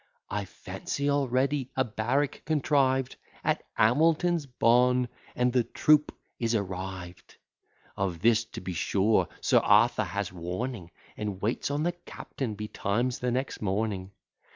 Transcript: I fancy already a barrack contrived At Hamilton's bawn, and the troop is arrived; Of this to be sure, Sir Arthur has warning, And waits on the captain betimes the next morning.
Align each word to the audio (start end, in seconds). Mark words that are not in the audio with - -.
I 0.31 0.45
fancy 0.45 1.11
already 1.11 1.69
a 1.75 1.83
barrack 1.83 2.41
contrived 2.45 3.17
At 3.43 3.61
Hamilton's 3.75 4.47
bawn, 4.47 5.09
and 5.35 5.53
the 5.53 5.63
troop 5.63 6.11
is 6.39 6.55
arrived; 6.55 7.35
Of 7.95 8.19
this 8.23 8.43
to 8.45 8.61
be 8.61 8.73
sure, 8.73 9.27
Sir 9.41 9.59
Arthur 9.59 10.05
has 10.05 10.33
warning, 10.33 10.89
And 11.15 11.39
waits 11.39 11.69
on 11.69 11.83
the 11.83 11.91
captain 11.91 12.55
betimes 12.55 13.19
the 13.19 13.29
next 13.29 13.61
morning. 13.61 14.09